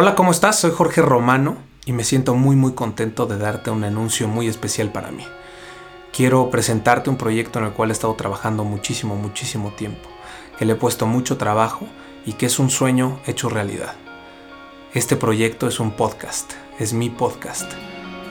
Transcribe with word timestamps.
Hola, 0.00 0.14
¿cómo 0.14 0.30
estás? 0.30 0.60
Soy 0.60 0.70
Jorge 0.70 1.02
Romano 1.02 1.56
y 1.84 1.90
me 1.90 2.04
siento 2.04 2.36
muy 2.36 2.54
muy 2.54 2.72
contento 2.72 3.26
de 3.26 3.36
darte 3.36 3.72
un 3.72 3.82
anuncio 3.82 4.28
muy 4.28 4.46
especial 4.46 4.92
para 4.92 5.10
mí. 5.10 5.24
Quiero 6.12 6.50
presentarte 6.50 7.10
un 7.10 7.16
proyecto 7.16 7.58
en 7.58 7.64
el 7.64 7.72
cual 7.72 7.90
he 7.90 7.94
estado 7.94 8.14
trabajando 8.14 8.62
muchísimo, 8.62 9.16
muchísimo 9.16 9.72
tiempo, 9.72 10.08
que 10.56 10.66
le 10.66 10.74
he 10.74 10.76
puesto 10.76 11.08
mucho 11.08 11.36
trabajo 11.36 11.84
y 12.24 12.34
que 12.34 12.46
es 12.46 12.60
un 12.60 12.70
sueño 12.70 13.18
hecho 13.26 13.48
realidad. 13.48 13.96
Este 14.94 15.16
proyecto 15.16 15.66
es 15.66 15.80
un 15.80 15.90
podcast, 15.90 16.52
es 16.78 16.92
mi 16.92 17.10
podcast. 17.10 17.68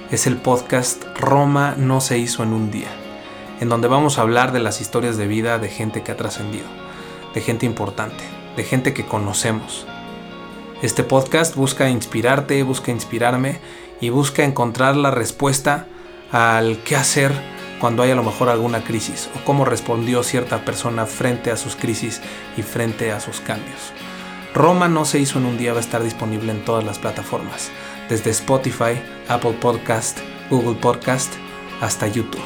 Es 0.09 0.25
el 0.25 0.37
podcast 0.37 1.03
Roma 1.19 1.75
no 1.77 1.99
se 1.99 2.17
hizo 2.17 2.43
en 2.43 2.53
un 2.53 2.71
día, 2.71 2.95
en 3.59 3.67
donde 3.67 3.89
vamos 3.89 4.17
a 4.17 4.21
hablar 4.21 4.53
de 4.53 4.61
las 4.61 4.79
historias 4.79 5.17
de 5.17 5.27
vida 5.27 5.59
de 5.59 5.67
gente 5.67 6.01
que 6.01 6.13
ha 6.13 6.17
trascendido, 6.17 6.67
de 7.33 7.41
gente 7.41 7.65
importante, 7.65 8.23
de 8.55 8.63
gente 8.63 8.93
que 8.93 9.05
conocemos, 9.05 9.85
este 10.83 11.03
podcast 11.03 11.55
busca 11.55 11.89
inspirarte, 11.89 12.61
busca 12.61 12.91
inspirarme 12.91 13.57
y 13.99 14.09
busca 14.09 14.43
encontrar 14.43 14.95
la 14.95 15.09
respuesta 15.09 15.87
al 16.31 16.77
qué 16.83 16.95
hacer 16.95 17.31
cuando 17.81 18.03
hay 18.03 18.11
a 18.11 18.15
lo 18.15 18.23
mejor 18.23 18.49
alguna 18.49 18.83
crisis 18.83 19.27
o 19.35 19.43
cómo 19.43 19.65
respondió 19.65 20.21
cierta 20.21 20.65
persona 20.65 21.07
frente 21.07 21.49
a 21.49 21.57
sus 21.57 21.75
crisis 21.75 22.21
y 22.57 22.61
frente 22.61 23.11
a 23.11 23.19
sus 23.19 23.39
cambios. 23.41 23.91
Roma 24.53 24.87
no 24.87 25.05
se 25.05 25.17
hizo 25.17 25.39
en 25.39 25.47
un 25.47 25.57
día, 25.57 25.71
va 25.71 25.79
a 25.79 25.81
estar 25.81 26.03
disponible 26.03 26.51
en 26.51 26.63
todas 26.63 26.83
las 26.83 26.99
plataformas, 26.99 27.71
desde 28.07 28.29
Spotify, 28.29 29.01
Apple 29.27 29.57
Podcast, 29.59 30.19
Google 30.51 30.79
Podcast 30.79 31.33
hasta 31.81 32.05
YouTube. 32.05 32.41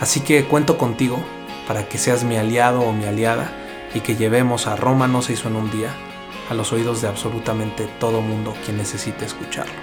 Así 0.00 0.20
que 0.20 0.44
cuento 0.44 0.78
contigo 0.78 1.22
para 1.66 1.86
que 1.86 1.98
seas 1.98 2.24
mi 2.24 2.38
aliado 2.38 2.80
o 2.80 2.94
mi 2.94 3.04
aliada 3.04 3.52
y 3.94 4.00
que 4.00 4.16
llevemos 4.16 4.66
a 4.66 4.76
Roma 4.76 5.06
no 5.06 5.20
se 5.20 5.34
hizo 5.34 5.48
en 5.48 5.56
un 5.56 5.70
día 5.70 5.94
a 6.48 6.54
los 6.54 6.72
oídos 6.72 7.02
de 7.02 7.08
absolutamente 7.08 7.88
todo 8.00 8.20
mundo 8.20 8.54
quien 8.64 8.78
necesite 8.78 9.24
escucharlo. 9.24 9.74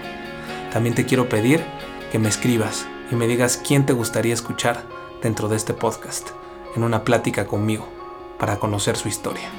También 0.72 0.96
te 0.96 1.06
quiero 1.06 1.30
pedir 1.30 1.64
que 2.12 2.20
me 2.20 2.30
escribas 2.30 2.88
y 3.12 3.16
me 3.16 3.28
digas 3.28 3.62
quién 3.66 3.86
te 3.86 3.94
gustaría 3.94 4.34
escuchar 4.34 4.84
dentro 5.22 5.48
de 5.48 5.56
este 5.56 5.74
podcast, 5.74 6.30
en 6.76 6.84
una 6.84 7.04
plática 7.04 7.46
conmigo, 7.46 7.88
para 8.40 8.58
conocer 8.58 8.98
su 8.98 9.08
historia. 9.08 9.50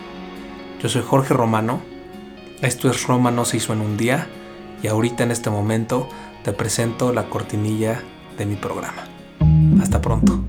Yo 0.83 0.89
soy 0.89 1.03
Jorge 1.03 1.35
Romano, 1.35 1.81
esto 2.63 2.91
es 2.91 3.07
Roma 3.07 3.31
no 3.31 3.45
se 3.45 3.59
hizo 3.59 3.73
en 3.73 3.81
un 3.81 3.97
día 3.97 4.27
y 4.83 4.89
ahorita 4.89 5.23
en 5.25 5.31
este 5.31 5.51
momento 5.51 6.09
te 6.45 6.53
presento 6.53 7.13
la 7.13 7.29
cortinilla 7.29 8.03
de 8.37 8.47
mi 8.47 8.57
programa. 8.57 9.05
Hasta 9.81 10.01
pronto. 10.01 10.45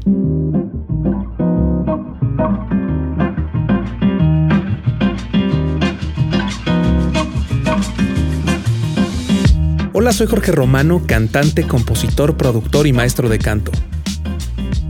Soy 10.12 10.28
Jorge 10.28 10.54
Romano, 10.54 11.04
cantante, 11.06 11.68
compositor, 11.68 12.38
productor 12.38 12.88
y 12.88 12.94
maestro 12.94 13.28
de 13.28 13.40
canto. 13.40 13.72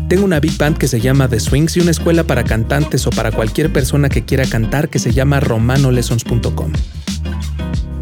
Tengo 0.08 0.24
una 0.24 0.40
big 0.40 0.58
band 0.58 0.78
que 0.78 0.88
se 0.88 1.02
llama 1.02 1.28
The 1.28 1.40
Swings 1.40 1.76
y 1.76 1.80
una 1.82 1.92
escuela 1.92 2.24
para 2.24 2.44
cantantes 2.44 3.08
o 3.08 3.10
para 3.10 3.32
cualquier 3.32 3.74
persona 3.74 4.10
que 4.10 4.24
quiera 4.24 4.46
cantar 4.46 4.90
que 4.90 5.00
se 5.00 5.12
llama 5.12 5.40
romanolessons.com. 5.40 6.72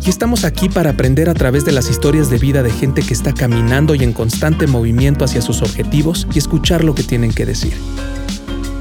Y 0.06 0.10
estamos 0.10 0.44
aquí 0.44 0.68
para 0.68 0.92
aprender 0.92 1.30
a 1.30 1.34
través 1.34 1.64
de 1.66 1.72
las 1.72 1.90
historias 1.90 2.30
de 2.30 2.38
vida 2.38 2.62
de 2.62 2.70
gente 2.70 3.02
que 3.02 3.14
está 3.14 3.34
caminando 3.34 3.96
y 3.96 4.04
en 4.04 4.14
constante 4.14 4.68
movimiento 4.68 5.26
hacia 5.26 5.42
sus 5.42 5.62
objetivos 5.62 6.28
y 6.34 6.38
escuchar 6.38 6.84
lo 6.84 6.94
que 6.94 7.04
tienen 7.04 7.34
que 7.34 7.46
decir. 7.46 7.74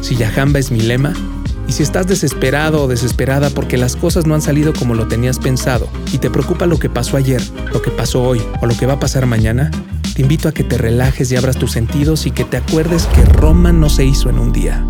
Si 0.03 0.17
Yahamba 0.17 0.59
es 0.59 0.71
mi 0.71 0.81
lema, 0.81 1.15
y 1.67 1.73
si 1.73 1.83
estás 1.83 2.07
desesperado 2.07 2.83
o 2.83 2.89
desesperada 2.89 3.51
porque 3.51 3.77
las 3.77 3.97
cosas 3.97 4.27
no 4.27 4.35
han 4.35 4.43
salido 4.43 4.73
como 4.73 4.95
lo 4.95 5.09
tenías 5.09 5.39
pensado 5.39 5.89
y 6.13 6.19
te 6.19 6.31
preocupa 6.31 6.67
lo 6.67 6.79
que 6.79 6.89
pasó 6.89 7.17
ayer, 7.17 7.43
lo 7.73 7.83
que 7.83 7.91
pasó 7.91 8.23
hoy 8.23 8.43
o 8.61 8.67
lo 8.67 8.77
que 8.77 8.87
va 8.87 8.95
a 8.95 9.01
pasar 9.01 9.27
mañana, 9.27 9.71
te 10.15 10.23
invito 10.23 10.49
a 10.49 10.53
que 10.53 10.65
te 10.65 10.79
relajes 10.79 11.33
y 11.33 11.37
abras 11.37 11.57
tus 11.57 11.73
sentidos 11.73 12.27
y 12.27 12.31
que 12.31 12.45
te 12.45 12.57
acuerdes 12.57 13.07
que 13.07 13.25
Roma 13.25 13.73
no 13.73 13.89
se 13.89 14.05
hizo 14.05 14.31
en 14.31 14.39
un 14.39 14.53
día. 14.53 14.85